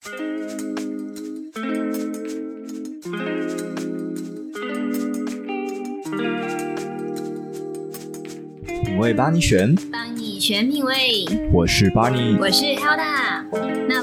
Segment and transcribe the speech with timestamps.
[0.00, 0.16] 品
[8.98, 11.26] 味帮你选，帮你选品味。
[11.52, 13.44] 我是 Barney，我是 Hilda。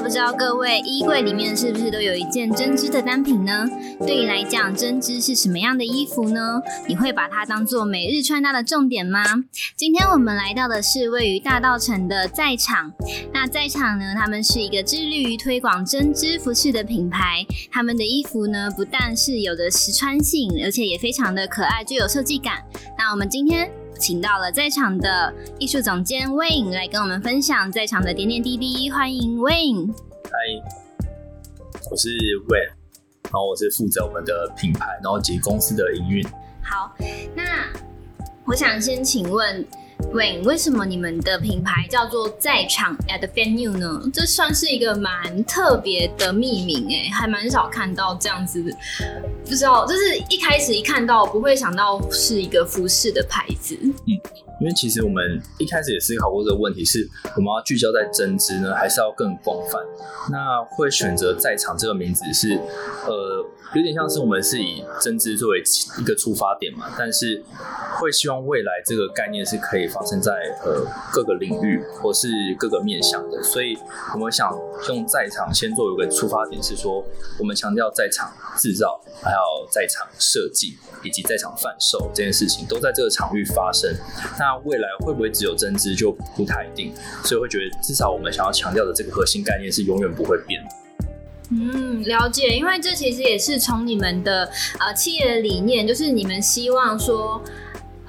[0.08, 3.66] 不知道各位衣柜里面是不是都有一件针织的单品呢？
[4.06, 6.62] 对你来讲，针织是什么样的衣服呢？
[6.88, 9.22] 你会把它当做每日穿搭的重点吗？
[9.76, 12.90] 今天我们来到的是位于大稻城的在场。
[13.34, 17.44] 那在场呢，他们是一个致力于推广针织服饰的品牌。
[17.70, 22.62] 他们的衣服呢，不但是有着实穿性，而且也非常的可爱，具有设计感。
[22.96, 23.70] 那我们今天。
[23.98, 29.92] 请到了在场的艺术总监 Wayne 来跟我们分享在场的点点滴滴，欢迎 Wayne。
[30.24, 30.30] 嗨，
[31.90, 32.08] 我是
[32.48, 32.70] Wayne，
[33.24, 36.24] 然后我是负责我们的品牌，然后及公司的营运。
[36.62, 36.94] 好，
[37.34, 37.66] 那
[38.44, 39.66] 我想先请问。
[40.12, 44.00] 喂，为什么你们的品牌叫做在场 at the venue 呢？
[44.12, 48.62] 这算是一个蛮特别的命名诶，还蛮少看到这样子。
[49.44, 53.78] 不知道，就是一开始一看到不会想到是一个服饰的牌子。
[53.82, 54.18] 嗯，
[54.60, 59.80] 因为其实我们一开始也思考过这个问题，是我们要聚焦在针织呢，还是要更广泛？
[60.30, 62.54] 那会选择在场这个名字是，
[63.06, 65.62] 呃，有点像是我们是以针织作为
[65.98, 67.42] 一个出发点嘛，但是
[67.98, 69.88] 会希望未来这个概念是可以。
[69.88, 70.32] 发生在
[70.64, 73.74] 呃各个领域或是各个面向的，所以
[74.12, 74.54] 我们想
[74.88, 77.02] 用在场先做一个出发点，是说
[77.38, 83.90] 我们强调在场制造，还有在场设计以及在场贩售这件事情都在这个场域发生。
[84.38, 86.92] 那未来会不会只有针织就不太一定，
[87.24, 90.62] 所以会觉得至少我们想要强调的这个核心概念是永远不会变。
[91.50, 97.42] 嗯，了解，因为这其实也是从你们的呃企业的理念，就是你们希望说。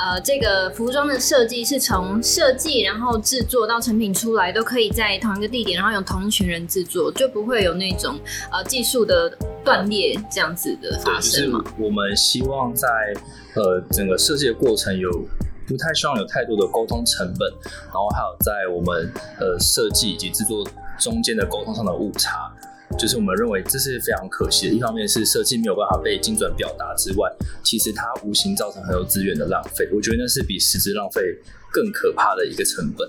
[0.01, 8.17] 呃，这个服装的设计是从设计，然后制作到成品出来，都可以在同一个地点，然后有同一群人制作，就不会有那种
[8.49, 9.29] 呃技术的
[9.61, 11.59] 断裂这样子的发生嘛。
[11.59, 12.87] 就是我们希望在
[13.55, 15.11] 呃整个设计的过程有
[15.69, 17.47] 不太希望有太多的沟通成本，
[17.85, 20.67] 然后还有在我们呃设计以及制作
[20.97, 22.51] 中间的沟通上的误差。
[22.97, 27.31] 就是我们认为这是非常可惜的，一方面是设计没有办法被精准表达之外，
[27.63, 29.87] 其实它无形造成很多资源的浪费。
[29.93, 31.21] 我觉得那是比实质浪费
[31.71, 33.07] 更可怕的一个成本。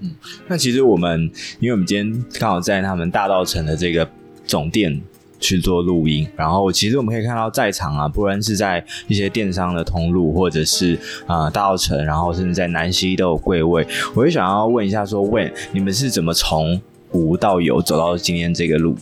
[0.00, 0.14] 嗯，
[0.46, 4.06] 那其实我们，因为我们今天刚好在他们大道城的这个
[4.46, 5.00] 总店
[5.40, 10.94] 去做录音，然后其实我们可以看到在场啊，不论是在一些电商的通路，或者是
[11.26, 13.86] 啊、呃、大澳城，然后甚至在南溪都有柜位。
[14.14, 16.80] 我就想要问一下说，说问你们是怎么从
[17.12, 18.96] 无到有走到今天这个路，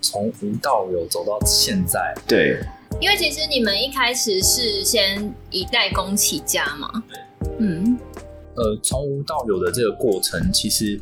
[0.00, 2.58] 从无到有走到现在，对，
[3.00, 7.02] 因为其实你们一开始是先以代工起家嘛，
[7.58, 7.98] 嗯，
[8.54, 10.98] 呃，从无到有的这个过程，其实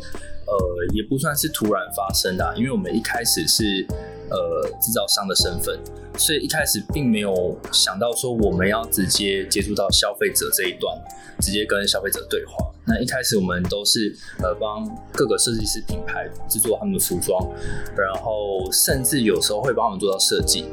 [0.46, 3.86] 呃也不算是突然发生的啊，因为我们一开始是
[4.30, 5.78] 呃制造商的身份。
[6.18, 10.96] 所以一开始并没有想到说我们要直接接触到消费者这一段，
[11.40, 12.72] 直接跟消费者对话。
[12.86, 17.46] 那一开始我们都是呃帮各个设计师品牌制作他们的服装，
[17.94, 20.64] 然后甚至有时候会帮他们做到设计，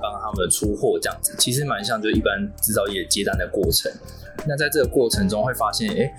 [0.00, 1.36] 帮他们出货这样子。
[1.38, 3.92] 其实蛮像就一般制造业接单的过程。
[4.48, 6.12] 那在这个过程中会发现，哎，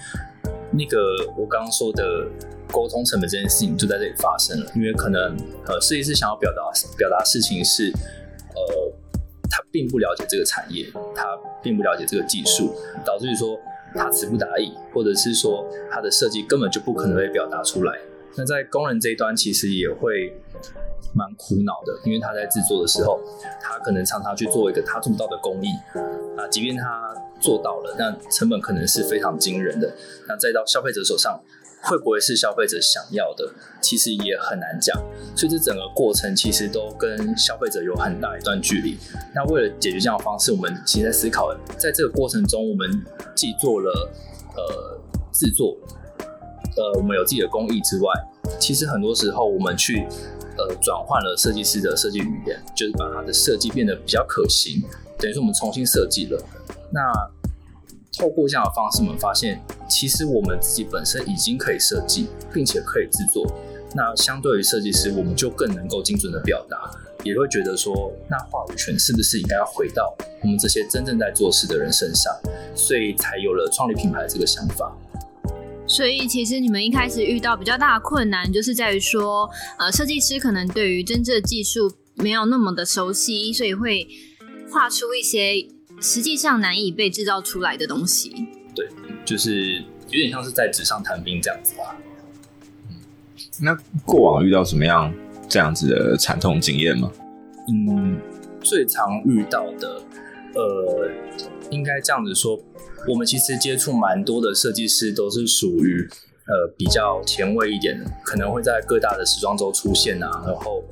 [0.72, 0.98] 那个
[1.36, 2.25] 我刚刚说的
[2.71, 5.35] 沟通成本这件事情就在这里发生了，因为可能
[5.67, 6.61] 呃设计师想要表达
[6.97, 7.91] 表达事情是。
[8.53, 8.93] 呃，
[9.49, 11.25] 他并不了解这个产业，他
[11.63, 13.57] 并不了解这个技术，导致于说
[13.95, 17.97] 他词不达意，或者是说他的设计根本就不可能被表达出来。
[18.35, 20.33] 那在工人这一端，其实也会
[21.15, 23.21] 蛮苦恼的，因为他在制作的时候，
[23.61, 25.69] 他可能常常去做一个他做不到的工艺
[26.38, 29.89] 啊，即便他做到了，那成本可能是非常惊人的。
[30.27, 31.41] 那再到消费者手上。
[31.81, 33.52] 会不会是消费者想要的？
[33.81, 34.96] 其实也很难讲，
[35.36, 38.97] 所以这整个过程其实都跟消费者有很大一段距离。
[39.34, 43.03] 那为了解决这样的方式，我们其实在思考，在这个过程中，我们
[43.36, 44.12] 既做了
[44.56, 45.00] 呃
[45.34, 45.75] 制作，
[46.78, 48.13] 呃我们有自己的工艺之外，
[48.59, 50.06] 其实很多时候我们去
[50.58, 54.84] 呃转换了设计师的设计语言，就是把它的设计变得比较可行，
[55.18, 56.39] 等于说我们重新设计了。
[56.92, 57.01] 那
[58.18, 63.46] 透过这样的方式，我们发现，其实我们自己本身已经可以设计，并且可以制作。
[63.96, 66.92] 那相对于设计师，我们就更能够精准的表达，
[67.24, 72.34] 也会觉得说，那话语权是不是应该要回到我们这些真正在做事的人身上？
[72.75, 74.94] 所以才有了创立品牌这个想法。
[75.88, 84.08] 所以，其实你们一开始遇到比较大的困难，就是在于说，呃，设计师可能对于真正的技术没有那么的熟悉，所以会
[84.69, 85.66] 画出一些。
[86.01, 88.88] 实际上难以被制造出来的东西，对，
[89.24, 89.75] 就是
[90.09, 91.95] 有点像是在纸上谈兵这样子吧。
[92.89, 92.95] 嗯，
[93.62, 95.13] 那过往遇到什么样
[95.48, 97.12] 这样子的惨痛经验吗？
[97.69, 98.19] 嗯，
[98.62, 100.01] 最常遇到的，
[100.56, 101.09] 呃，
[101.69, 102.59] 应该这样子说，
[103.07, 106.09] 我们其实接触蛮多的设计师，都是属于
[106.51, 110.83] 呃比较前卫一点的，可能会在各大的时装周出现啊，然后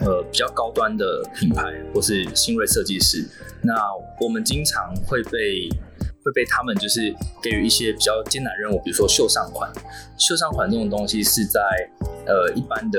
[0.00, 3.26] 呃比较高端的品牌或是新锐设计师，
[3.62, 3.74] 那
[4.20, 5.66] 我们经常会被
[6.22, 9.72] 会被他们就是给予一些比较艰难任务，比如说秀上款，
[10.18, 11.60] 秀上款这种东西是在
[12.26, 12.98] 呃一般的。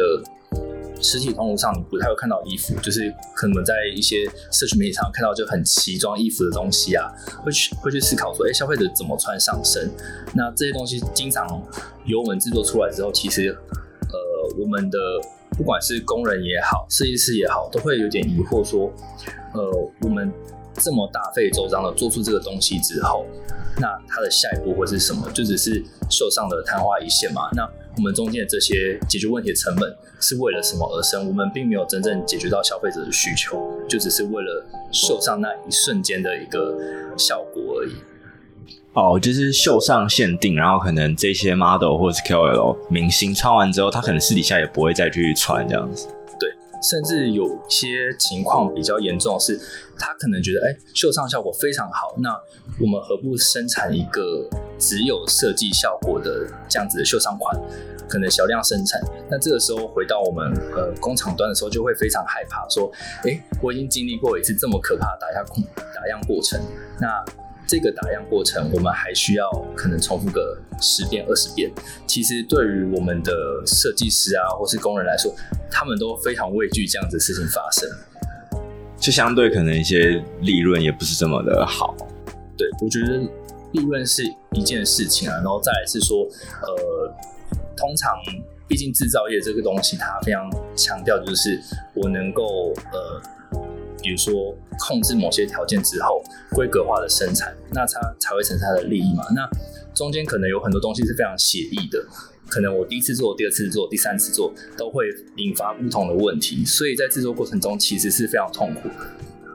[1.02, 7.12] 实体通路上你不太会看到衣服，就是可能在一些社群媒体上看到就很奇装异服的东西啊，
[7.44, 9.90] 会去会去思考说，哎、消费者怎么穿上身？
[10.34, 11.46] 那这些东西经常
[12.06, 14.98] 由我们制作出来之后，其实呃，我们的
[15.58, 18.92] 不管是工人也好，设计师也好，都会有点疑惑说，
[19.54, 20.32] 呃，我们
[20.74, 23.26] 这么大费周章的做出这个东西之后，
[23.80, 25.30] 那它的下一步会是什么？
[25.34, 27.50] 就只是秀上的昙花一现嘛？
[27.56, 31.28] 那我们中间的这些解决问题的成本是为了什么而生？
[31.28, 36.78] 我们并没有真正解决到消费者的需求，就只是为了秀上那一瞬间的一个
[37.18, 37.94] 效果而已。
[38.94, 46.08] 哦，就是秀上限定，然后可能这些 model 或者是 KOL 明星穿完之后，他可能私底下也不会再去穿这样子。
[46.82, 49.60] 甚至有些情况比较严重的是，
[49.98, 52.30] 他可能觉得，哎、秀上效果非常好，那
[52.80, 54.48] 我们何不生产一个
[54.78, 57.60] 只有设计效果的这样子的秀上款，
[58.08, 59.02] 可能小量生产。
[59.30, 62.92] 那这个时候回到我们呃工厂端的时候，就会非常害怕，说，
[63.24, 65.46] 哎、我已经经历过一次这么可怕的打样
[65.96, 66.62] 打样过程，
[67.00, 67.26] 那
[67.68, 71.69] 这个打样过程我们还需要可能重复个十遍二十遍。
[72.08, 73.34] 其实对于我们的
[73.66, 75.36] 设计师啊，或是工人来说，
[75.69, 77.90] 他们都非常畏惧这样子的事情发生。
[78.98, 81.96] 就相对可能一些利润也不是这么的好。
[82.58, 83.19] 对，我觉得
[83.74, 84.24] 利润是
[84.54, 86.24] 一件事情啊，然后再来是说，
[86.64, 87.14] 呃，
[87.75, 88.12] 通常
[88.68, 91.62] 毕竟制造业这个东西，它非常强调就是
[91.94, 93.22] 我能够呃，
[94.07, 99.25] 比如说控制某些条件之后，规格化的生产，那它才会产生它的利益嘛。
[99.36, 99.45] 那
[99.94, 102.01] 中间可能有很多东西是非常协议的。
[102.48, 108.88] 可能我第一次做、第二次做、第三次做，都会引发不同的问题，所以在制作过程中其实是非常痛苦。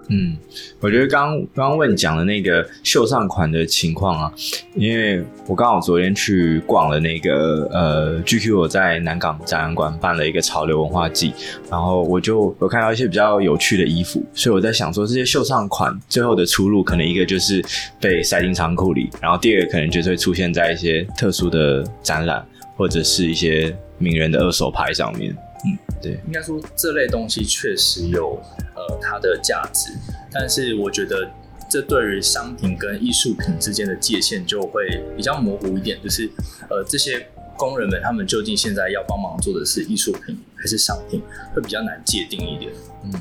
[0.09, 0.37] 嗯，
[0.81, 4.33] 我觉得刚刚刚问讲的那个秀上款的情况啊，
[4.75, 11.33] 因为我刚好昨天去逛了那个呃 GQ，我在南港展览馆办了一个潮流文化季，
[11.71, 17.65] 然后我就有看到一些比较有趣的衣服，所以我在想说，这些秀上款最后的出路，可能一个就是
[18.01, 22.45] 被塞进仓库里，然后第二个可能就是会出现在一些特殊的展览。
[22.75, 28.41] 或者是一些名人的二手牌上面，嗯，对，应该说这类东西确实有
[28.75, 29.93] 呃它的价值，
[30.33, 31.31] 但是我觉得
[31.71, 36.29] 这对于商品跟艺术品之间的界限就会比较模糊一点，就是
[36.69, 41.23] 呃这些工人们他们究竟现在要帮忙做的是艺术品还是商品，
[41.55, 42.73] 会比较难界定一点，
[43.05, 43.13] 嗯，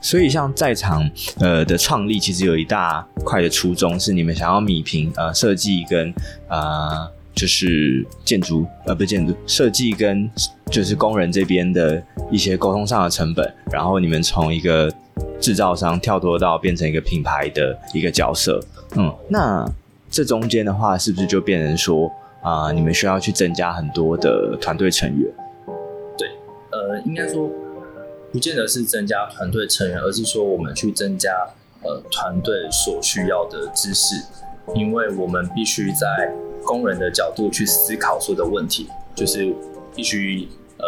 [0.00, 1.10] 所以像在场
[1.40, 6.14] 呃的创立，其实有一大块的初衷是你们想要米平呃设计跟
[6.48, 7.10] 呃。
[7.40, 10.30] 就是建筑呃，不是建筑设计跟
[10.70, 14.92] 就是工人这边的一些沟通上的成本，然后你们从一个
[15.40, 18.62] 制造商跳脱到变成一个品牌的一个角色，
[18.94, 19.66] 嗯，那
[20.10, 25.26] 这中间的话，是不是就变成说啊、你们需要去增加很多的团队成员？
[26.18, 26.28] 对，
[26.72, 27.48] 呃，应该说
[28.30, 31.30] 不见得是增加团队成员，而是说我们去增加
[31.82, 34.16] 呃团队所需要的知识，
[34.74, 36.30] 因为我们必须在。
[36.70, 39.52] 工人的角度去思考所有的问题，就是
[39.92, 40.48] 必须
[40.78, 40.86] 呃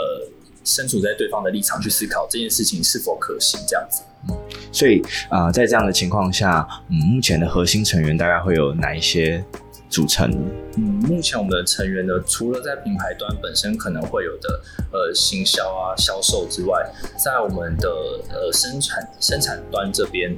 [0.63, 4.05] 身处在对方的立场去思考这件事情是否可行这样子。
[4.29, 4.37] 嗯，
[4.71, 9.45] 所以啊、呃，在这样的情况下，嗯，目前的核心成员大概会有哪一些
[9.91, 10.31] 组成？
[10.77, 14.63] 嗯，目前我们的成员呢，除了在品牌端本身可能会有的
[14.93, 17.89] 呃行销啊、销售之外，在我们的
[18.31, 20.31] 呃生产生产端这边，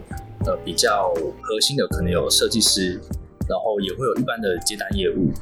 [0.47, 2.99] 呃比较核心的可能有设计师。
[3.49, 5.33] 然后也会有一般的接单业务，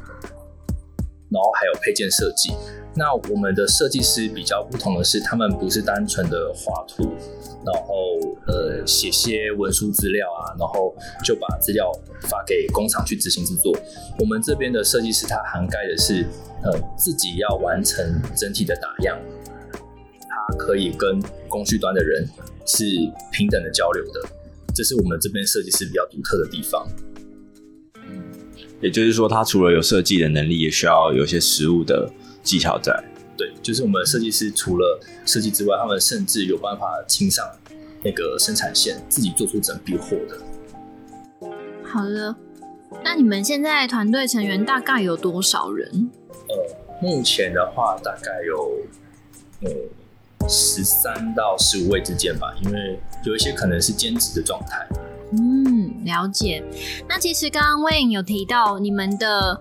[1.31, 2.53] 然后还有配件设计。
[2.95, 7.05] 那我们的设计师比较不同的是，他们不是单纯的画图，
[7.65, 10.95] 然后呃写些文书资料啊，然后
[11.25, 11.91] 就把资料
[12.29, 13.75] 发给工厂去执行制作。
[14.19, 16.27] 我们这边的设计师他涵盖的是
[16.63, 19.19] 呃自己要完成整体的打样，
[20.29, 21.19] 他可以跟
[21.49, 22.29] 工序端的人
[22.67, 22.85] 是
[23.33, 24.21] 平等的交流的，
[24.75, 26.87] 这是我们这边设计师比较独特的地方。
[28.83, 32.11] 也就是说，他除了有设计的能力，也需要有一些实物的
[32.43, 32.93] 技巧在。
[33.37, 37.49] 对，就是我们设计师除了设计之外，他们甚至有办法亲上
[38.03, 41.49] 那个生产线，自己做出整批货的。
[41.85, 42.35] 好的，
[43.05, 46.11] 那你们现在团队成员大概有多少人？
[46.49, 48.81] 呃，目前的话大概有
[49.61, 54.87] 呃十三到十五位之间吧，因为有一些可能是兼职的状态。
[55.33, 56.63] 嗯，了解。
[57.09, 59.61] 那其实刚刚 Wayne 有提到你们的。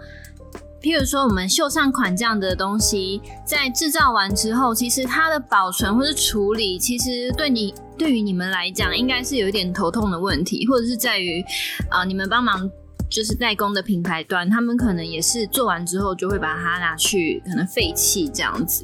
[0.81, 11.39] 譬如说，我们绣上款这样的东西，在制造完之后，其实它的保存或是处理，其实对你对于你们来讲，应该是有一点头痛的问题，或者是在于
[11.91, 12.67] 啊、你们帮忙
[13.11, 18.83] 就是代工的品牌端，他们可能也是做完之后就会把它拿去可能废弃这样子。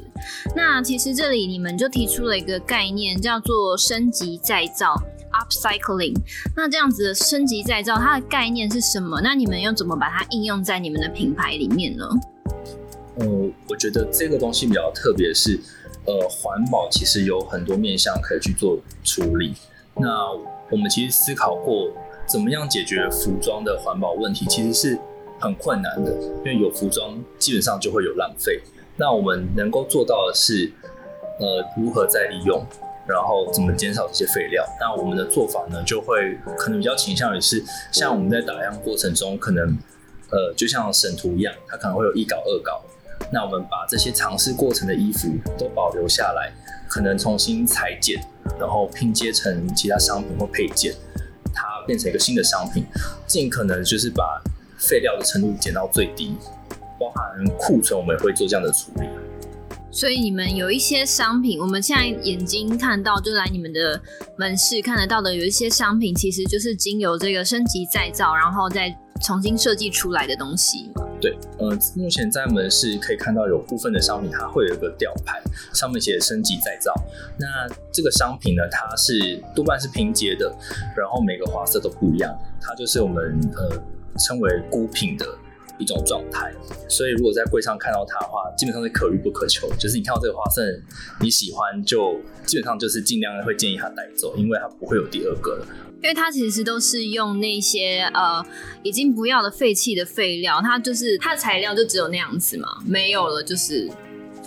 [0.56, 4.94] 那其实这里你们就提出了一个概念，叫做升级再造。
[5.38, 6.16] Upcycling，
[6.56, 9.22] 那这样子的升级再造，它的概念是什么？
[9.22, 12.10] 那你们又怎么把它应用在你们的品牌里面呢？
[13.20, 13.26] 呃，
[13.70, 15.60] 我觉得这个东西比较特别，是
[16.06, 19.54] 呃，环保其实有很多面向可以去做处理。
[19.96, 20.32] 那
[20.70, 21.92] 我们其实思考过，
[22.28, 25.00] 怎么样解决服装的环保问题，其实是
[25.40, 28.62] 很困难的，因为有服装基本上就会有浪费。
[28.96, 30.72] 那我们能够做到的是，
[31.40, 32.66] 呃，如何再利用。
[33.08, 34.66] 然后怎么减少这些废料？
[34.80, 39.78] 那我们的做法呢，就会可能比较倾向于是，像我们在打样过程中，可能
[40.30, 42.84] 呃，就像审图一样，它可能会有一稿、二稿。
[43.32, 46.52] 那我们把这些尝试过程的衣服都保留下来，
[46.88, 48.22] 可能重新裁剪，
[48.60, 50.94] 然后拼接成其他商品或配件，
[51.54, 52.86] 它变成一个新的商品，
[53.26, 54.42] 尽可能就是把
[54.78, 56.38] 废料的程度减到最低，
[57.00, 59.08] 包含库存，我们也会做这样的处理。
[59.90, 64.00] 所以你们有一些商品，我们现在眼睛看到，就来你们的
[64.38, 70.92] 门市看得到的，有一些商品其实就是经由这个升级再造，然后再重新设计出来的东西。
[71.20, 75.42] 对，呃，目前在门市可以看到有部分的商品，它会有一个吊牌，
[75.74, 76.94] 上面写升级再造。
[77.40, 77.48] 那
[77.92, 80.54] 这个商品呢，它是多半是拼接的，
[80.96, 83.82] 然后每个花色都不一样，它就是我们呃
[84.20, 85.26] 称为孤品的。
[85.78, 86.54] 一种状态，
[86.88, 89.70] 所以如果在柜上看到它的话，基本上是可遇不可求。
[89.78, 90.62] 就是你看到这个花色
[91.22, 95.68] 你喜欢，就基本上就是尽量会建议他带走，因为它不会有第二个了。
[96.02, 98.46] 因为它其实都是用那些呃
[98.84, 103.90] 已经不要的废弃的废料，它就是它的材料就只有那样子嘛，没有了就是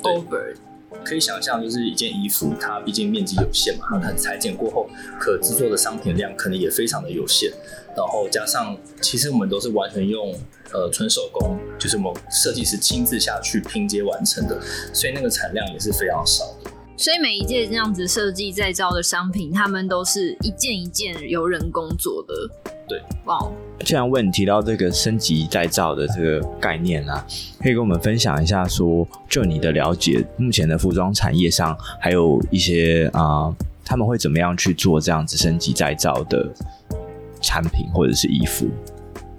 [0.03, 0.55] over。
[1.03, 7.51] 可以想象，就是一件衣服，它毕竟面积有限嘛，它裁剪过后可制作的商品量可能也非常的有限。
[7.97, 10.33] 然后加上，其实我们都是完全用
[10.73, 14.61] 呃纯手工，就是我们设计师亲自下去拼接完成的，
[14.93, 16.71] 所以那个产量也是非常少的。
[16.97, 22.35] 所以每一件这样子设计再造的商品，他们都是一件一件由人工做的。
[22.87, 23.53] 对，哇、wow。
[23.83, 27.27] 既然问你提到这个升级再造的这个概念啊，
[27.59, 36.47] 可以跟我们分享一下说，说就你的了解，目前的服装产业上还有一些啊、呃，他们会怎么样去做这样子升级再造的？
[37.41, 38.67] 产品或者是衣服，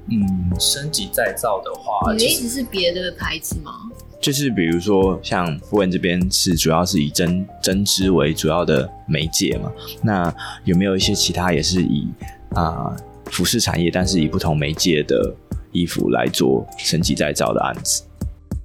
[0.10, 3.72] 嗯，升级再造的话，你的意思是别的牌子吗？
[4.20, 9.72] 就是比如说，像 Wayne 这边是主要是以针针织为主要的媒介嘛，
[10.04, 12.08] 那有没有一些其他也是以
[12.52, 15.34] 啊、呃、服饰产业，但是以不同媒介的
[15.72, 18.04] 衣服来做升级再造的案子？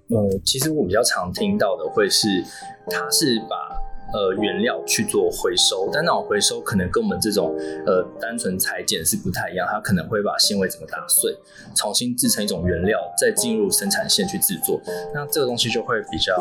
[0.08, 2.44] 呃，其实我比较常听到的会是，
[2.88, 3.75] 他是把。
[4.12, 11.36] 呃，原料去做回收，但那种回收可能跟我们这种呃单纯裁剪是不太一样，它可能会把纤维整个打碎，
[11.74, 14.80] 重新制成一种原料，再进入生产线去制作。
[15.12, 16.36] 那这个东西就会比较，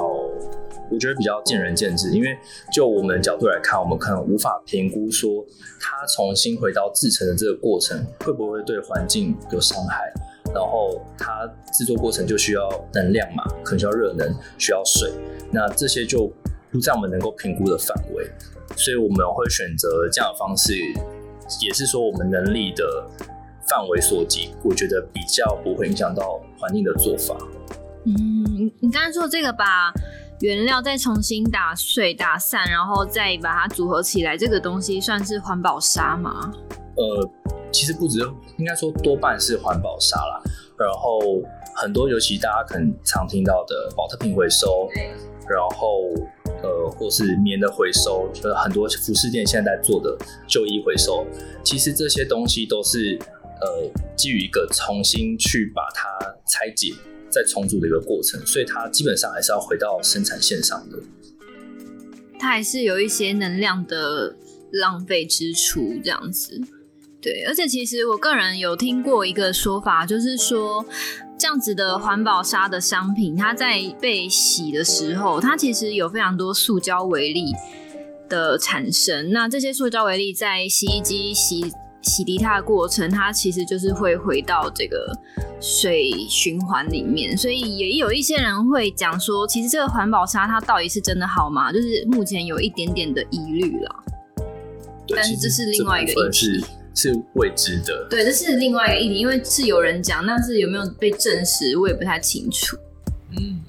[0.91, 2.37] 我觉得比较见仁见智，因为
[2.71, 5.43] 就我们的角度来看，我们可能无法评估说
[5.81, 10.13] 它重新回到制成的这个过程会不会对环境有伤害，
[10.53, 15.11] 然后它制作过程就需要能量嘛，可能需要热能，需要水，
[15.51, 16.31] 那这些就。
[16.75, 18.29] 不在我们能够评估的范围，
[18.75, 20.73] 所以我们会选择这样的方式，
[21.61, 23.09] 也是说我们能力的
[23.67, 27.35] 范围所及，我觉得比较不会影响到环境的做法。
[28.05, 29.91] 嗯，你刚才说这个把
[30.41, 36.51] 原料再重新打碎、打散，然后再把它组合起来，这个东西算是环保沙吗？
[36.97, 37.29] 呃，
[37.71, 38.19] 其实不止，
[38.57, 40.41] 应该说多半是环保沙啦。
[40.77, 41.19] 然后
[41.75, 44.89] 很多，尤其大家可能常听到的保特瓶回收，
[45.47, 46.11] 然后。
[46.63, 51.25] 呃，或是棉的回收，就是很多服饰店现在在做的旧衣回收，
[51.63, 53.17] 其实这些东西都是
[53.61, 56.09] 呃基于一个重新去把它
[56.47, 56.93] 拆解
[57.29, 60.97] 再重组的一个过程，所以它基本上还是要回到生产线上的。
[62.39, 64.35] 它还是有一些能量的
[64.71, 66.61] 浪费支出这样子，
[67.21, 70.85] 对，而且其实我个人有听过一个说法，就是说。
[71.37, 77.53] 这样子的环保纱的商品，它在被洗的时候，它其实有非常多塑胶微粒
[78.29, 79.31] 的产生。
[79.31, 85.11] 那这些塑胶微粒在洗衣机洗洗涤它的过程，它其实就是会回到这个
[85.59, 87.37] 水循环里面。
[87.37, 91.71] 所以也有一些人会讲说，其实这个环保沙它到底是真的好吗？
[91.71, 94.03] 就是目前有一点点的疑虑了。
[95.13, 96.65] 但是这是另外一个议题，
[96.95, 98.07] 是未知的。
[98.09, 102.77] 对，这是另外一个议题，因为是有人讲，但是有没有被证实，我也不太清楚。
[103.37, 103.61] 嗯。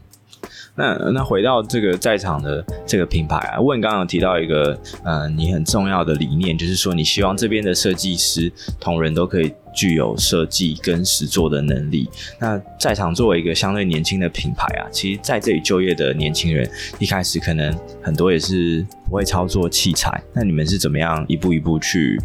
[0.78, 12.06] 那那回到这个在场的这个品牌啊，问刚刚有提到一个呃，你很重要的理念，就是说你希望这边的设计师同仁都可以具有设计跟实作的能力。
[12.38, 22.21] 那在场作为一个相对年轻的品牌啊，其实在这里就业的年轻人一开始可能很多也是不会操作器材，那你们是怎么样一步一步去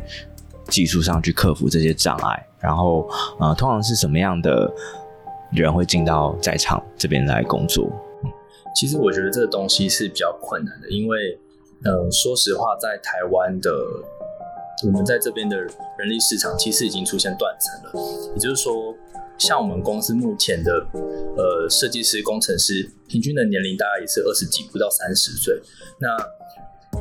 [0.68, 2.48] 技术上去克服这些障碍？
[2.60, 4.72] 然后呃，通常是什么样的
[5.52, 7.92] 人会进到在场这边来工作？
[8.76, 11.38] 其实我觉得这个东西是比较困难的，因为，
[11.84, 13.70] 呃，说实话，在台湾的
[14.86, 18.32] 我们在这边的人力市场其实已经出现断层了。
[18.34, 18.96] 也就是说，
[19.38, 20.72] 像我们公司目前的
[21.36, 25.62] 呃设计师、工程师，平均的年龄大概也是二十几，不到三十岁。
[26.00, 26.08] 那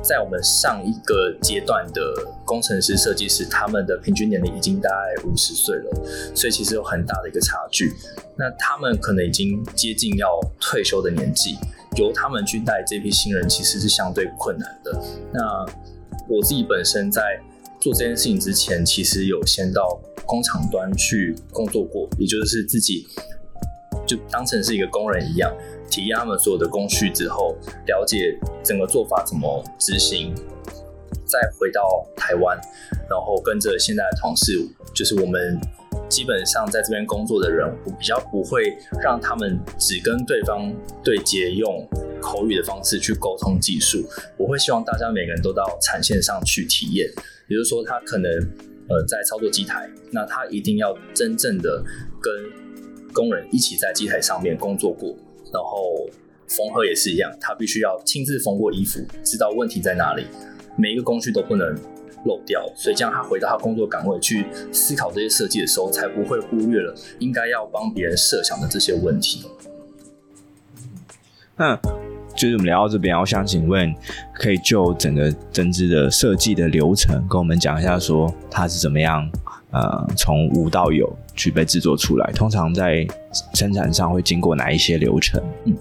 [0.03, 2.01] 在我们上一个阶段的
[2.45, 5.91] 工程师、设计师，他们的平均年龄已经大概五十岁了，
[6.35, 7.93] 所以其实有很大的一个差距。
[8.37, 11.57] 那他们可能已经接近要退休的年纪，
[11.97, 14.93] 由他们去带这批新人，其实是相对困难的。
[15.33, 15.67] 那
[16.29, 17.39] 我自己本身在
[17.79, 23.07] 做这件事情之前，其实有先到工厂端去工作过，也就是自己
[24.07, 25.53] 就当成是一个工人一样。
[25.91, 30.33] 体验他们所有的工序之后，了解整个做法怎么执行，
[31.27, 32.57] 再回到台湾，
[33.09, 34.53] 然后跟着现在的同事，
[34.95, 35.59] 就是我们
[36.09, 41.89] 基本上在这边工作的人，我比较不会让他们只跟对方对接，用
[42.21, 44.05] 口语的方式去沟通技术。
[44.37, 47.09] 我会希望大家每个人都到产线上去体验，
[47.49, 48.31] 也就是说，他可能
[48.89, 51.83] 呃在操作机台，那他一定要真正的
[52.23, 52.33] 跟
[53.13, 55.15] 工人一起在机台上面工作过。
[55.53, 56.09] 然后
[56.47, 60.25] 缝合也是一样，他必须要亲自缝过衣服，知道问题在哪里，
[60.77, 61.75] 每一个工序都不能
[62.25, 69.47] 漏掉，所以这样他回到他工作岗位去思考这些设计的时候，才不会忽略了应该要帮别人设想的这些问题。
[71.57, 71.77] 那
[72.37, 73.93] 就是我们聊到这边，我想请问，
[74.33, 79.29] 可以就整个针织的设计的流程跟我们讲一下，说它是怎么样？
[79.73, 83.07] 呃，从无到有去被制作出来，通常在
[83.55, 85.43] 生产上会经过哪一些流程？
[85.65, 85.75] 嗯，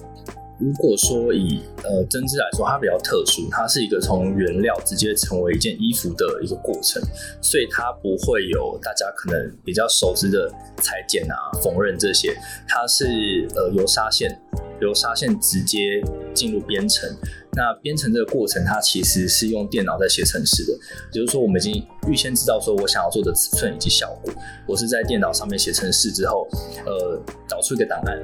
[0.57, 7.03] 如果说以呃针织来说，它比较特殊，它是一个从原料直接成为一件衣服的一个过程，
[7.41, 12.33] 所以它不会有大家可能比较熟知的裁剪啊、缝纫这些，
[12.65, 14.39] 它是呃由纱线
[14.79, 16.01] 由纱线直接
[16.33, 17.09] 进入编程。
[17.53, 20.73] 那编程这个过程，它其实是用电脑在写程式的，
[21.11, 24.31] 也就是说，我们已经预先知道说我想要做的尺寸以及效果，
[24.67, 26.47] 我是在电脑上面写程式之后，
[26.85, 28.21] 呃，导出一个档案，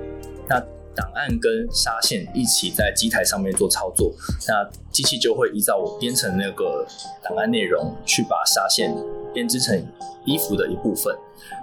[0.47, 0.59] 那
[0.95, 4.13] 档案跟纱线一起在机台上面做操作，
[4.47, 6.85] 那机器就会依照我编程那个
[7.23, 8.95] 档案内容去把纱线
[9.33, 9.75] 编织成
[10.23, 11.13] 衣服的一部分。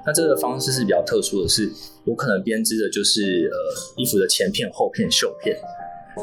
[0.04, 1.72] 那这个方式是比较特殊的是，
[2.04, 3.56] 我可能编织的就是呃
[3.96, 5.56] 衣服的前片、后片、袖片。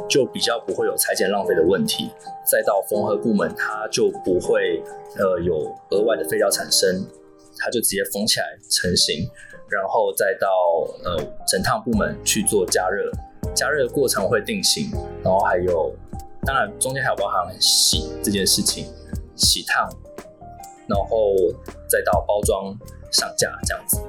[0.10, 2.12] 就比较不会有裁剪浪费的问题，
[2.44, 4.82] 再到缝合部门，它就不会
[5.18, 7.06] 呃有额外的废料产生，
[7.58, 9.30] 它就直接缝起来成型，
[9.70, 10.48] 然后再到
[11.04, 13.12] 呃整烫部门去做加热，
[13.54, 14.92] 加热的过程会定型，
[15.24, 15.94] 然后还有
[16.46, 18.86] 当然中间还有包含洗这件事情，
[19.36, 19.90] 洗烫，
[20.88, 21.34] 然后
[21.88, 22.78] 再到包装
[23.12, 24.00] 上架这样子。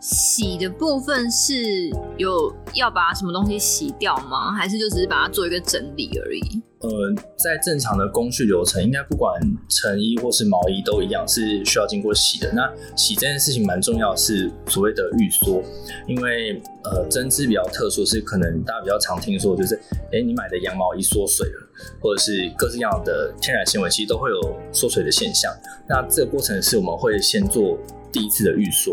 [0.00, 4.52] 洗的部分是有要把什么东西洗掉吗？
[4.52, 6.62] 还是就只是把它做一个整理而已？
[6.80, 6.88] 呃，
[7.36, 12.52] 在正常的工序流程，应该不管成衣或是毛衣都一样，是需要经过洗的。
[12.52, 15.60] 那洗这件事情蛮重要，是所谓的预缩，
[16.06, 19.74] 因为呃针织比较特殊，是可能大家比较常听说，就是
[20.12, 21.68] 哎、你买的羊毛衣缩水了，
[22.00, 25.52] 或者是各式各样的天然纤维，其实都会有缩水的现象。
[25.88, 27.76] 那这个过程是我们会先做
[28.12, 28.92] 第一次的预缩。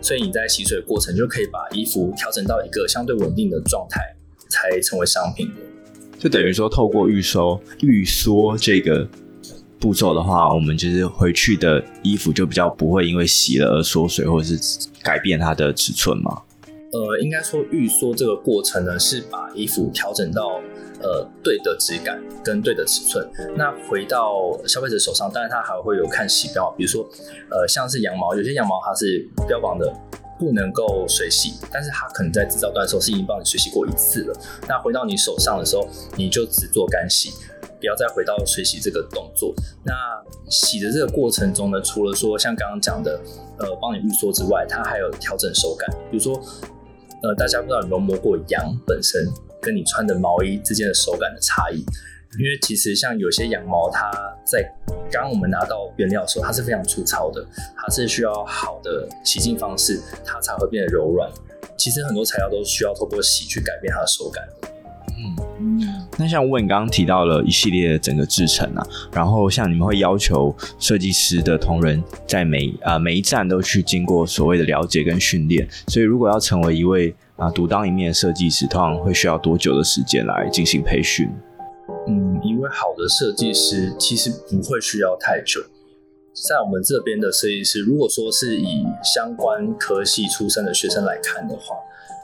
[0.00, 4.00] 所以你在洗水的过程就可以把衣服调整到一个相对稳定的状态，
[4.48, 5.50] 才成为商品。
[6.18, 9.08] 就等于说，透过预收、预缩这个
[9.78, 16.42] 步骤的话，我们就是回去的衣服就比较不会因为洗了而缩水，或者是改变它的尺寸嘛。
[16.92, 20.60] 呃，应该说预缩这个过程呢，是把衣服调整到
[21.02, 23.28] 呃对的质感跟对的尺寸。
[23.56, 27.08] 那回到消费者手上，当然他还会有看洗标，比如说
[27.50, 29.92] 呃像是羊毛，有些羊毛它是标榜的
[30.38, 34.34] 不能够水洗，但是它可能在制造端的时候是已经帮你水洗过一次了。
[34.68, 35.86] 那回到你手上的时候，
[36.16, 37.30] 你就只做干洗。
[37.78, 39.52] 不要再回到水洗这个动作。
[39.84, 39.92] 那
[40.48, 43.20] 洗的这个过程中呢，除了说像刚刚讲的，
[43.58, 45.90] 呃，帮你预缩之外，它还有调整手感。
[46.08, 46.40] 比如说，
[47.24, 49.26] 呃，大家不知道有没有摸过羊本身
[49.62, 51.78] 跟你穿的毛衣之间的手感的差异？
[52.38, 54.10] 因为其实像有些羊毛，它
[54.42, 54.66] 在
[55.10, 57.46] 刚我们拿到原料的时候，它是非常粗糙的，
[57.76, 61.30] 它是需要好的洗净方式，它才会变得柔软。
[61.76, 64.42] 其实很多材料都需要透过洗去改变它的手感。
[65.58, 81.28] 嗯，那像问你刚刚提到了一系列的整个制程啊，然后像你们会要求设计师的同仁在每啊、每一站都去经过所谓的了解跟训练，所以如果要成为一位啊独当一面的设计师，通常会需要多久的时间来进行培训？
[82.06, 85.60] 嗯，一位好的设计师其实不会需要太久。
[86.32, 91.74] 在我们这边的设计师，如果说是以相关科系出身的学生来看的话，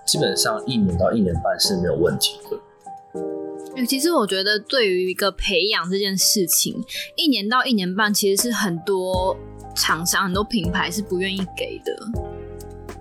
[0.06, 3.84] 基本上一年到一年半是没有问题的。
[3.84, 6.80] 其实我觉得，对于一个培养这件事情，
[7.16, 9.36] 一年到一年半其实是很多
[9.74, 12.37] 厂商、很多品牌是不愿意给的。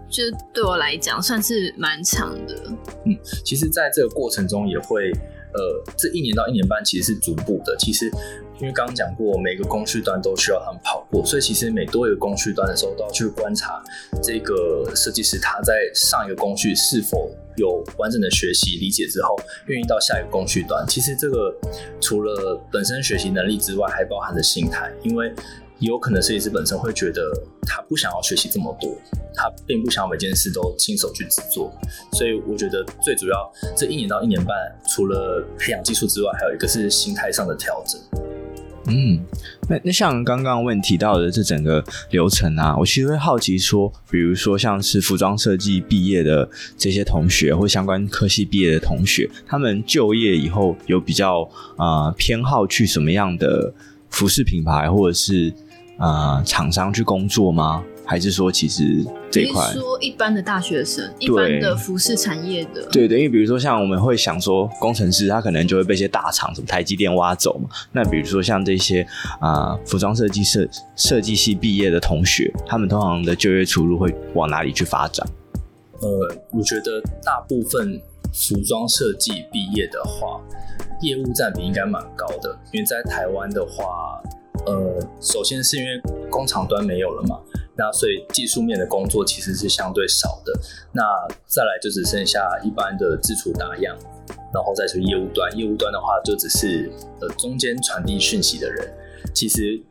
[0.09, 2.55] 就对我来讲，算是蛮长的。
[3.05, 5.11] 嗯，其实，在这个过程中也会。
[5.53, 7.75] 呃，这一年到一年半其实是逐步的。
[7.79, 8.11] 其实，
[8.59, 13.81] 因为刚刚讲过，每个工序端都需要他们跑过，所以其实每多一个工序端的时候，都要去观察
[14.21, 20.85] 这个设计师他在上一个工序是否有完整的学习理解之后，愿意到下一个工序端。
[20.87, 21.51] 其实这个
[21.99, 25.33] 除了本身学习能力之外，还包含着心态，因为。
[25.79, 28.97] 有可能设计师本身会觉得他不想要学习这么多，
[29.35, 31.71] 他并不想每件事都亲手去制作，
[32.13, 34.55] 所以我觉得最主要这一年到一年半，
[34.89, 38.01] 除了培养技术之外，还有一个是心态上的调整。
[38.87, 39.19] 嗯，
[39.69, 53.71] 那那像刚刚问提到的这整个流程啊，我其实会好奇说，比如说像是服装设计毕业的这些同学，或相关科系毕业的同学，他们就业以后有比较啊、偏好去什么样的
[54.09, 55.53] 服饰品牌，或者是？
[55.97, 57.83] 呃，厂商去工作吗？
[58.09, 59.61] 还是说，其实这一块？
[59.73, 62.81] 说一般的大学生，一般的服饰产业的。
[62.89, 67.67] 对对，因为比如说像我们会想说，工程师他可能就会被一些大厂，什么台积电挖走嘛。
[67.91, 69.01] 那比如说像这些
[69.41, 75.27] 啊、呃，服装设计设设计系毕业的同学，他们通常的就业出路会往哪里去发展？
[75.99, 76.07] 呃，
[76.51, 77.99] 我觉得大部分
[78.31, 80.39] 服装设计毕业的话，
[81.01, 84.21] 业务占比应该蛮高的，因为在台湾的话。
[84.67, 87.39] 呃，首先是因为工厂端没有了嘛，
[87.77, 90.51] 那所以技术面的工作其实是相对少的。
[90.91, 91.03] 那
[91.45, 93.97] 再来就只剩下一般的制图打样，
[94.53, 95.49] 然后再是业务端。
[95.57, 98.93] 业务端的话，就只是呃中间传递讯息的人。
[99.33, 99.81] 其实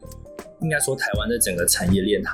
[0.60, 2.32] 应该说，台湾的整个产业链，它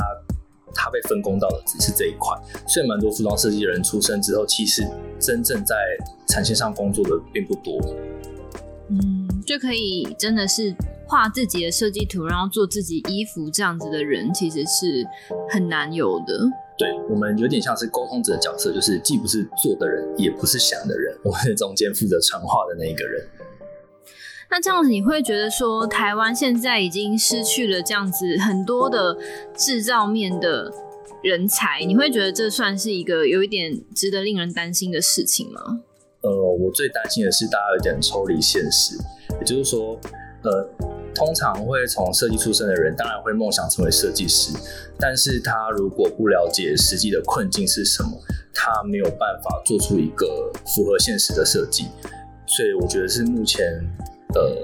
[0.74, 2.36] 它被分工到的只是这一块。
[2.66, 4.84] 所以蛮多服装设计人出生之后，其实
[5.20, 5.76] 真正在
[6.26, 7.78] 产线上工作的并不多。
[8.88, 10.74] 嗯，就可以真的是。
[11.12, 15.06] 画自己的设计图，然后做自己衣服，这样子的人其实是
[15.50, 16.48] 很难有的。
[16.78, 23.22] 对，我们有点像是沟通者的角色，就是既不是做的人，也不是想的人，我们是中间负责传话的那一个人。
[24.50, 29.14] 那这样子，你会觉得说，台湾现在已经失去了这样子很多的
[29.54, 30.72] 制造面的
[31.22, 35.82] 人才，你会觉得这算是一个有一点值得令人担心的事情吗？
[36.22, 38.96] 呃，我最担心的是大家有点抽离现实，
[39.38, 40.00] 也就是说，
[40.42, 40.91] 呃。
[41.14, 44.52] 通常会从设计出身的人，当然会梦想成为设计师，
[44.98, 48.10] 但是他如果不了解实际的困境是什么，
[48.54, 51.86] 他没有办法做出一个符合现实的设计。
[52.46, 53.64] 所以我觉得是目前
[54.34, 54.56] 呃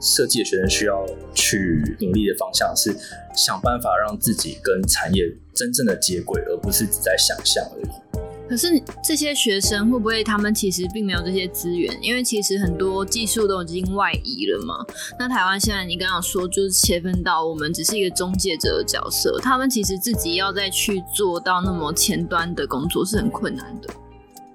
[0.00, 1.04] 设计的学生需要
[1.34, 2.94] 去努力的方向是
[3.34, 8.25] 想办法让自己跟产业真正的接轨，而不是只在想象而已。
[8.48, 11.92] 可是这些学生会不会他们其实并没有这些资源？
[12.00, 14.86] 因为其实很多技术都已经外移了嘛。
[15.18, 23.88] 那台湾现在你刚刚说就是切分到我们只是一个中介者的角色，他们其实自己要再去做到那么前端的工作是很困难的。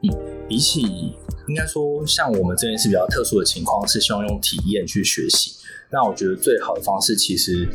[0.04, 0.10] 嗯，
[0.48, 0.82] 比起
[1.50, 5.52] 应该说像我们这边是比较特殊的情况，是希望用体验去学习。
[5.92, 7.68] 那我觉得最好的方式其实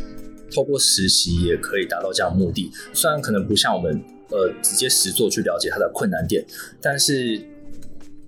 [0.55, 4.03] 透过实习也可以达到这样的目的，虽然可能不像我们。
[4.31, 6.45] 呃，直接实做去了解它的困难点，
[6.81, 7.41] 但是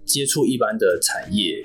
[0.05, 1.63] 接触一般的产业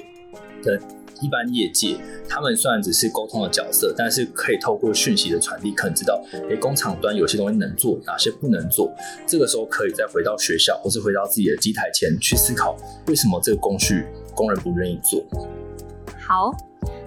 [0.63, 0.79] 的
[1.21, 1.95] 一般业界，
[2.27, 8.91] 他们虽然只是沟通的角色，但是可以透过讯息的传递，可能知道，诶，工厂端有些东西能做，哪些不能做。
[9.27, 12.75] 这个时候可以再回到学校，或是回到自己的机台前去思考，
[13.07, 15.23] 为什么这个工序工人不愿意做。
[16.19, 16.51] 好。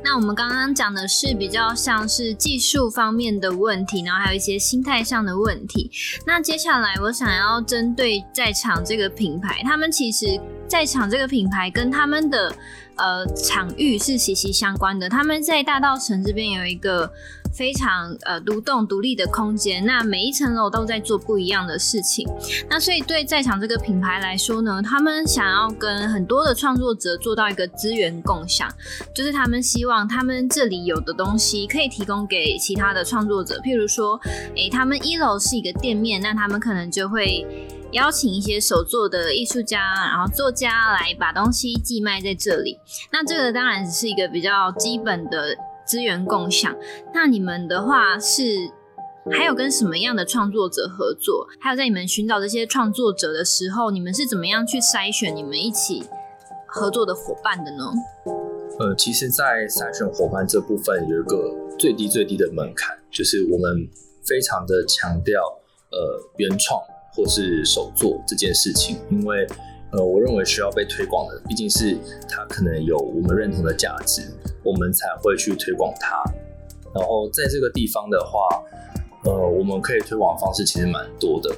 [0.04, 5.90] 那我们刚刚讲的是比较像是技术方面的问题，然后还有一些心态上的问题。
[6.26, 10.26] 那接下来我想要针对在场这个品牌，他们其实
[10.68, 12.54] 在场这个品牌跟他们的
[12.96, 15.08] 呃场域是息息相关的。
[15.08, 17.12] 他们在大道城这边有一个。
[17.52, 22.28] 非常呃独栋独立的空间，那每一层楼都在做不一样的事情。
[22.68, 28.68] 那所以对在场这个品牌来说呢，他们想要跟很多的创作者做到一个资源共享，
[29.14, 33.58] 就是他们希望他们这里有的东西可以提供给其他的创作者。
[33.60, 34.20] 譬如说，
[34.54, 37.46] 诶，他们一楼是一个店面，那他们可能就会
[37.96, 39.80] 邀请一些手作的艺术家，
[40.12, 42.78] 然后作家来把东西寄卖在这里。
[43.10, 45.56] 那这个当然只是一个比较基本的。
[45.86, 46.76] 资源共享，
[47.14, 48.42] 那你们的话是
[49.30, 51.46] 还有跟什么样的创作者合作？
[51.60, 56.02] 还有在你们寻找这些创作者的时候，你们是怎么样去筛选你们一起
[56.66, 57.84] 合作的伙伴的呢？
[58.80, 63.88] 呃，其实，在筛选伙伴这部分有一个最低最低的门槛，就是我们
[64.24, 65.40] 非常的强调
[65.92, 66.80] 呃原创
[67.16, 69.46] 或是手作这件事情，因为
[69.92, 71.96] 呃我认为需要被推广的，毕竟是
[72.28, 74.22] 它可能有我们认同的价值。
[74.62, 76.20] 我们才会去推广它。
[76.92, 78.64] 然后在这个地方的话，
[79.24, 81.54] 呃，我们可以推广方式其实蛮多的，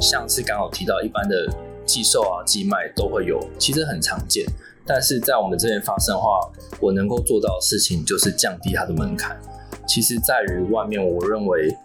[0.00, 1.52] 像是刚好提到一般的
[1.84, 4.46] 寄售啊、寄卖都会有，其实很常见。
[4.86, 6.38] 但是在我们这边发生的话，
[6.78, 9.36] 我能够做到的事情就是降低它的门槛。
[9.88, 11.76] 其实在于外面，我认为，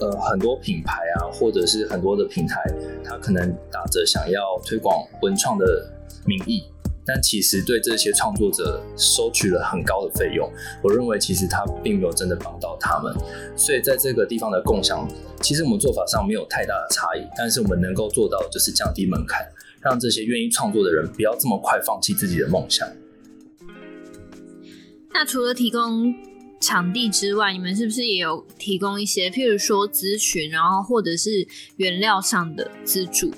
[0.00, 2.62] 呃，很多品牌啊，或者是很多的平台，
[3.04, 5.90] 它可能打着想要推广文创的
[6.24, 6.64] 名义。
[7.08, 10.50] 但其实对这些创作者收取了很高的费用，
[10.82, 13.14] 我认为其实他并没有真的帮到他们，
[13.56, 15.08] 所以在这个地方的共享，
[15.40, 19.46] 其实我们做法上没有太大的差异，但是我们能够做到就是降低门槛，
[19.80, 22.88] 让这些愿意创作的人不要这么快放弃自己的梦想。
[25.12, 26.12] 那除了提供
[26.66, 33.30] 场地之外，你们是不是也有提供一些，譬如说咨询，然后或者是原料上的资助？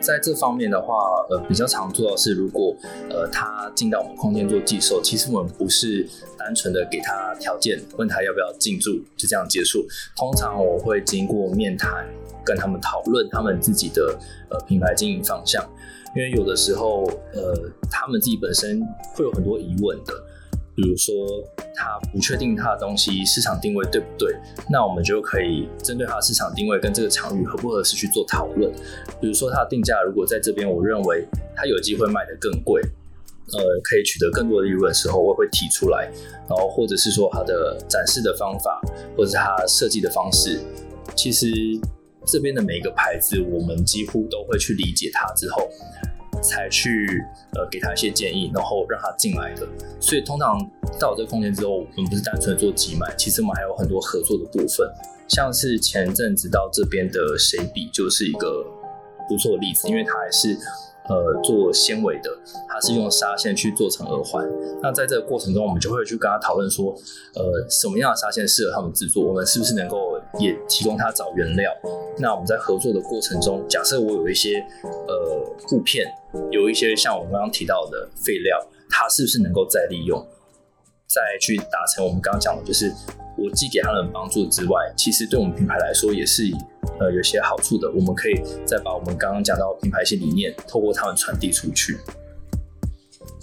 [0.00, 0.96] 在这方面的话，
[1.30, 2.74] 呃，比较常做的是，如果
[3.08, 6.04] 呃他进到我们空间做寄售，其实我们不是
[6.36, 9.86] 单纯的给他条件，问他要不要进驻，就这样结束。
[10.16, 12.04] 通常我会经过面谈，
[12.44, 14.18] 跟他们讨论他们自己的
[14.50, 15.64] 呃品牌经营方向，
[16.16, 18.82] 因为有的时候呃他们自己本身
[19.14, 20.12] 会有很多疑问的。
[20.74, 21.14] 比如说，
[21.74, 24.34] 他不确定他的东西市场定位对不对，
[24.70, 28.72] 那我们就可以针对他的市场定位跟这个场域合不合适去做讨论。
[29.20, 32.80] 比如说，他的定价如果在这边，我认为他有机会卖得更贵，
[33.52, 36.10] 呃，可以取得更多的利润的时候，我会提出来。
[36.48, 38.80] 然后，或者是说他的展示的方法，
[39.16, 40.58] 或者是他设计的方式，
[41.14, 41.46] 其实
[42.24, 45.68] 这边的每一个牌子，我们几乎都会去理解它之后。
[46.42, 47.06] 才去
[47.54, 49.66] 呃给他一些建议，然后让他进来的。
[50.00, 50.58] 所以通常
[50.98, 54.86] 到这个空间之后，我们不是单纯做寄卖，其实我们还有很多合作的部分。
[55.28, 58.66] 像是前阵子到这边的谁比就是一个
[59.28, 60.54] 不错的例子，因为他还是
[61.08, 62.28] 呃做纤维的，
[62.68, 64.46] 它是用纱线去做成耳环。
[64.82, 66.94] 那在这个过程中，我们就会去跟他讨论说，
[67.34, 71.72] 呃什么样的纱线适合他们制作，我们是不是能够也提供他找原料？
[72.18, 74.58] 那我们在合作的过程中，假设我有一些
[75.08, 76.06] 呃布片，
[76.50, 78.58] 有一些像我们刚刚提到的废料，
[78.90, 80.24] 它是不是能够再利用，
[81.06, 82.92] 再去达成我们刚刚讲的，就是
[83.36, 86.44] 我既给他们帮助之外，其实对我们品牌来说也是
[86.98, 87.90] 呃有些好处的。
[87.90, 91.96] 我们可以再把我们刚刚讲到品牌一些理念，透过他们传递出去。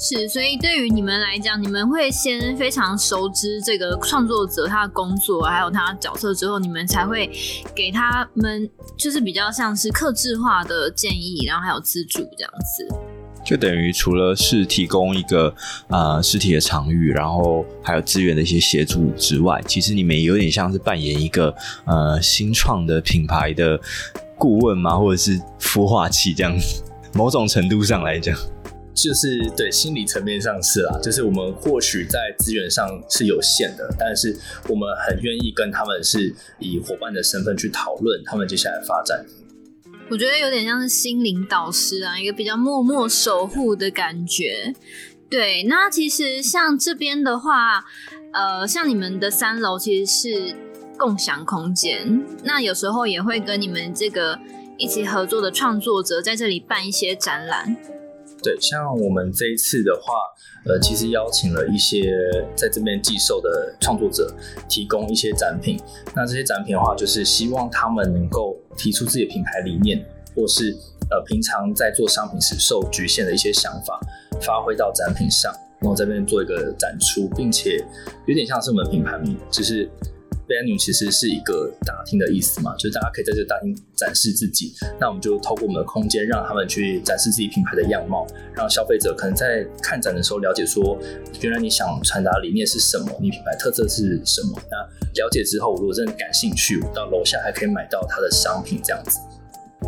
[0.01, 7.29] 是，所以对于你们来讲，你们会先非常熟知这个创作者他的工作，还有他的角色之后，你们才会
[7.75, 12.87] 给他们就是比较像是客制化的建议，然后还有资助这样子。
[13.43, 15.53] 就等于除了是提供一个
[15.89, 23.77] 呃实体的场域，然后还有资源的一些协助之外，其实你们有点像是扮演一个呃新创的品牌的
[24.37, 26.81] 顾问嘛，或者是孵化器这样子，
[27.13, 28.33] 某种程度上来讲。
[29.01, 39.25] 就是对心理层面上是啦，就是我们或许在资源上是有限的，但是我们很愿意跟他们是以伙伴的身份去讨论他们接下来发展。
[40.09, 44.73] 我觉得有点像是心灵导师啊，一个比较默默守护的感觉。
[45.29, 47.85] 对，那其实像这边的话，
[48.33, 50.55] 呃，像你们的三楼其实是
[50.97, 54.39] 共享空间，那有时候也会跟你们这个
[54.79, 57.77] 一起合作的创作者在这里办一些展览。
[58.41, 60.13] 对，像我们这一次的话，
[60.65, 62.13] 呃，其实邀请了一些
[62.55, 64.33] 在这边寄售的创作者，
[64.67, 65.77] 提供一些展品。
[66.15, 70.71] 那这些展品的话，就是希望他们能够提出自己的品牌理念，或是
[71.09, 73.99] 呃平常在做商品时受局限的一些想法，
[74.41, 77.83] 发挥到展品上，然后在这边做一个展出，并且
[78.25, 79.89] 有点像是我们品牌名，就是
[80.49, 84.73] venue 其实是一个大厅的意思嘛，就是大家可以在这个大厅展示自己。
[84.99, 90.99] 那我们就透过我们的空间，让他们去展示自己品牌的样貌，让消费者可能在看展的时候了解说，
[91.41, 94.59] 原来你想传达理念是什么，你品牌特色是什么。
[94.71, 94.77] 那
[95.23, 99.19] 了解之后，如果真的感兴趣，到楼下还可以买到他的商品这样子。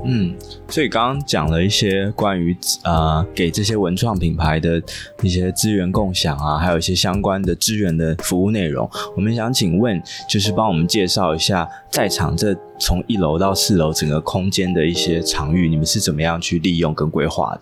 [0.05, 0.33] 嗯，
[0.69, 4.81] 所以刚刚讲了一些关于呃给这些文创品牌的
[5.21, 8.89] 一些资源共享啊，还有一些相关的资源的服务内容。
[9.15, 17.61] 我们想请问，就是帮我们介绍一下在场这从一楼到四楼整个空间的一些场域，你们是怎么样去利用跟规划的？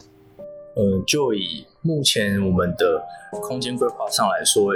[0.75, 4.71] 呃，就以目前我们的空间规划上来说，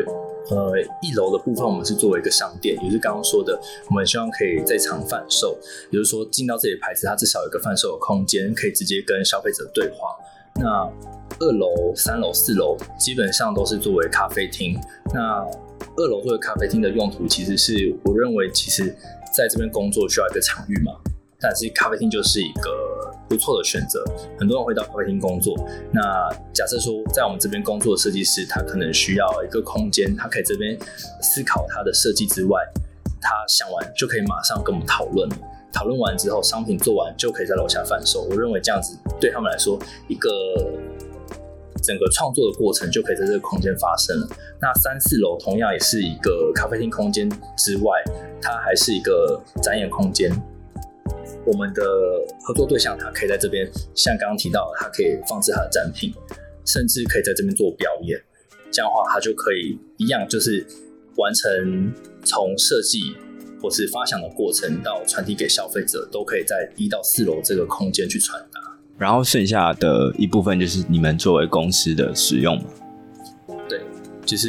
[0.49, 5.57] 呃，一楼的部分我们是作为一个商店，也是刚刚说的，我们希望可以在场贩售，
[5.91, 10.15] 也就是说进到这里牌子，它至少有一个贩售的空间，可以直接跟消费者对话。
[10.55, 10.89] 那
[11.39, 14.79] 二楼、三楼、四楼基本上都是作为咖啡厅。
[15.13, 15.45] 那
[15.97, 18.95] 二楼作为咖啡厅的用途，其实是我认为，其实
[19.35, 20.93] 在这边工作需要一个场域嘛，
[21.39, 22.92] 但是咖啡厅就是一个。
[23.29, 24.03] 不错的选择，
[24.39, 25.55] 很多人会到咖啡厅工作。
[25.91, 26.01] 那
[26.53, 30.77] 假设说，在我们这边工作的设计师，他可能需要一个空间，他可以这边
[31.21, 32.59] 思考他的设计之外，
[33.21, 35.27] 他想完就可以马上跟我们讨论。
[35.71, 38.21] 讨论完之后，商品做完就可以在楼下贩售。
[38.29, 40.29] 我认为这样子对他们来说，一个
[41.81, 44.27] 整个创作的过程就可以在这个空间发生了。
[44.61, 47.91] 那三四楼同样也是一个咖啡厅空间之外，
[48.39, 50.31] 它还是一个展演空间。
[51.45, 51.83] 我们的
[52.41, 56.13] 合作对象，他可以在这边，像刚刚提到的，他可以放置他的展品，
[56.65, 58.19] 甚至可以在这边做表演。
[58.71, 60.65] 这样的话，他就可以一样，就是
[61.17, 63.15] 完成从设计
[63.61, 68.59] 或是发想的过程到传递给消费者，都可以在一到四楼这个空间去传达。
[68.97, 72.69] 然后剩下的一部分就是你们作为公司的使用嘛？
[73.67, 73.81] 对，
[74.25, 74.47] 就是。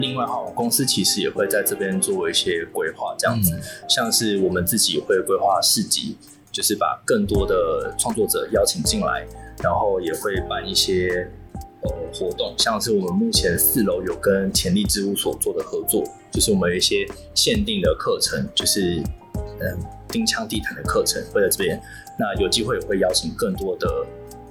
[0.00, 6.16] 另外哈，公司其实也会在这边做一些规划，这样子，嗯、像是我们自己会规划市集，
[6.50, 9.26] 就是把更多的创作者邀请进来，
[9.62, 11.30] 然后也会办一些
[11.82, 19.02] 呃活动，像是我们目前四楼有跟潜力之屋所做的合作，就是我们有一些限定的课程，就是
[19.60, 21.80] 嗯钉枪地毯的课程会在这边，
[22.18, 23.88] 那有机会也会邀请更多的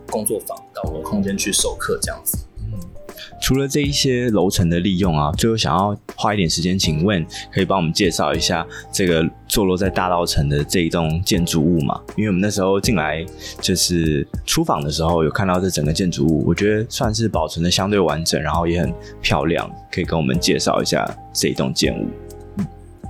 [0.08, 2.46] 工作坊到我们空间去授课，这样子。
[3.42, 12.00] 除了这一些楼层的利用啊，最后想要花一点时间，请问可以帮我们介绍一下这个坐落在大道城的这一栋建筑物吗？
[12.16, 13.26] 因为我们那时候进来
[13.62, 22.08] 就是出访的时候，有看到这整个建筑物，我觉得算是保存的相对完整，然后也很漂亮，可以跟我们介绍一下这一栋建物。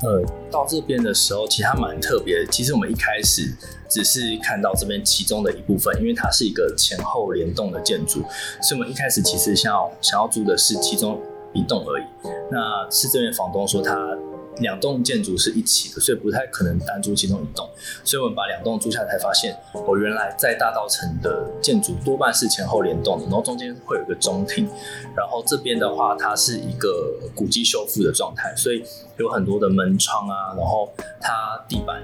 [0.01, 2.45] 呃，到这边的时候，其实它蛮特别。
[2.49, 3.53] 其实我们一开始
[3.89, 8.21] 只是看到这边其中的一部分，因为它是一个前后联动的建筑，
[8.61, 11.19] 所以我们一开始其实想要想要租的是其中
[11.53, 12.03] 一栋而已。
[12.51, 14.17] 那是这边房东说他。
[14.61, 17.65] 两栋建筑是一起的，所以不太可能单租其中一栋。
[18.03, 24.67] 所以我们把两栋租下来，才发现我原来在大道城的建筑多半是前后联动的，然后中间会有一个中庭。
[25.15, 28.83] 然后这边的话，它是一个古迹修复的状态，所以
[29.17, 32.03] 有很多的门窗啊，然后它地板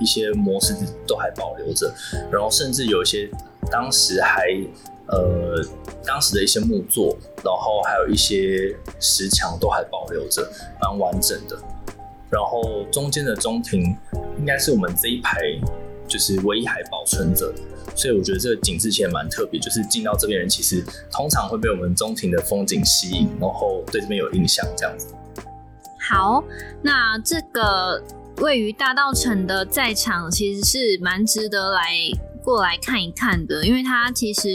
[0.00, 0.74] 一些模式
[1.06, 1.92] 都还保留着，
[2.30, 3.28] 然后甚至有一些
[3.70, 4.48] 当时还
[5.06, 5.62] 呃
[6.04, 11.58] 当时的一些木作，然后还有一些石墙都还保留着，蛮完整的。
[12.30, 13.96] 然后中间的中庭
[14.38, 15.40] 应该是我们这一排
[16.06, 17.50] 就是唯一还保存着，
[17.94, 19.58] 所以我觉得这个景致其实蛮特别。
[19.58, 25.14] 就是进到这边人其实通常会被我们中庭的风景吸引，然后对这边有印象这样子。
[25.98, 26.44] 好，
[26.82, 28.02] 那这个
[28.40, 31.82] 位于大道城的在场其实是蛮值得来。
[32.44, 34.48] 过来看一看的，因为它其实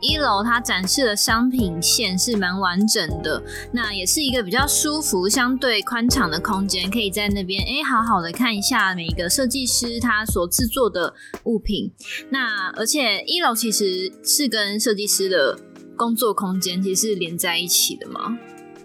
[0.00, 11.92] 一楼它展示的商品线是蛮完整的，那也是一个比较舒服、相对宽敞的空间，可以在那边哎好好的看一下每一个设计师他所制作的物品。
[12.30, 15.58] 那而且一楼其实是跟设计师的
[15.98, 18.38] 工作空间其实是连在一起的嘛？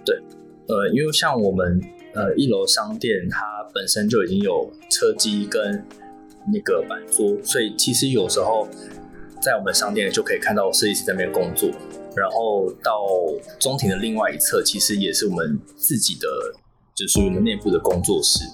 [0.04, 0.18] 对，
[0.68, 1.82] 呃，因为像我们
[2.14, 5.84] 呃一楼商店，它本身就已经有车机跟。
[6.52, 8.68] 那个板桌，所以其实有时候
[9.40, 11.70] 在我们商店就可以看到设计师在那边工作，
[12.16, 13.06] 然后到
[13.60, 16.28] 中庭的另外一侧，其实也是我们自己的，
[16.96, 18.46] 就属于我们内部的工作室。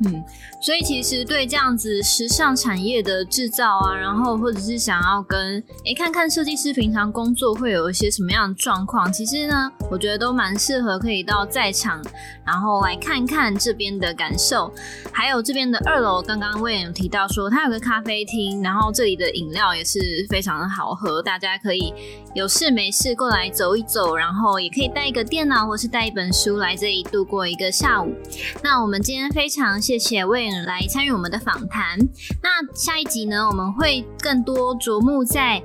[0.00, 0.24] 嗯，
[0.60, 12.02] 所以其实对这样子时尚产业的制造啊，然后或者是想要跟诶看看设计师平常工作会有一些什么样的状况，其实呢，我觉得都蛮适合可以到在场，
[12.44, 14.72] 然后来看看这边的感受。
[15.12, 21.94] 还有这边的二楼，刚刚 Wayne 有提到说它有个咖啡厅，然后这里的饮料也是非常的好喝，大家可以
[22.34, 28.12] 有事没事过来走一走，然后也可以带一个电脑或是带一本书来这里度过一个下午。
[28.60, 29.83] 那我们今天非常。
[29.84, 31.98] 谢谢 Wayne 来参与我们的访谈。
[32.42, 35.62] 那下一集呢，我们会更多着目在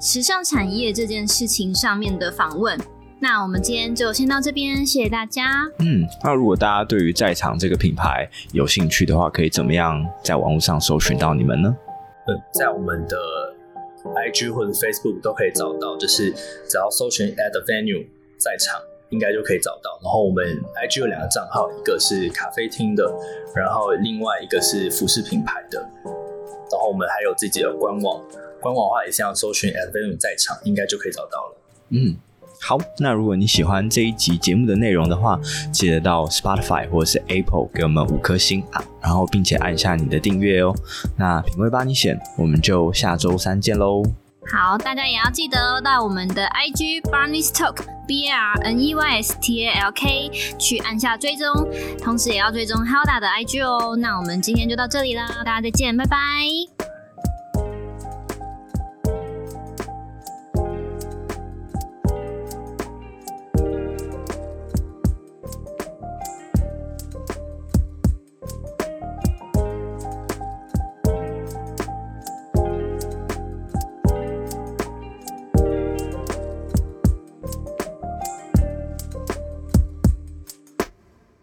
[0.00, 2.78] 时尚产业这件事情上面的访问。
[3.18, 5.66] 那我们今天就先到这边，谢谢大家。
[5.80, 11.76] 嗯，那如果大家对于在场这个品牌有兴趣的话，可以怎么样在网络上搜寻到你们呢？
[12.28, 13.16] 呃，在我们的
[14.04, 16.30] IG 或者 Facebook 都可以找到，就是
[16.68, 18.06] 只要搜寻 At the Venue
[18.38, 18.80] 在场。
[19.10, 19.98] 应该就可以找到。
[20.02, 20.44] 然后我们
[20.76, 23.04] IG 有两个账号，一个是咖啡厅的，
[23.54, 25.80] 然后另外一个是服饰品牌的。
[26.70, 28.22] 然后我们还有自己的官网，
[28.60, 31.56] 官网的话也是要搜寻 At the Venue 在场，应该就可以找到了。
[31.88, 32.14] 嗯，
[32.60, 32.78] 好。
[32.98, 35.40] 那如果你喜欢这一集节目的内容的话，
[35.72, 40.74] 记得到 Spotify 或者是 Apple 给我们五颗星啊，然后并且按下你的订阅哦。
[41.16, 44.02] 那品味帮你选，我们就下周三见喽。
[44.50, 51.46] 好，大家也要记得到我们的 IG Barneys Talk B A R N E Y S T A L K 去按下追踪，
[52.02, 53.94] 同时也要追踪 Helda 的 IG 哦。
[53.96, 56.87] 那我们今天就到这里啦，大家再见，拜拜。